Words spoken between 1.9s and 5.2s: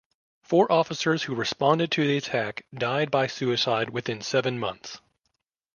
to the attack died by suicide within seven months.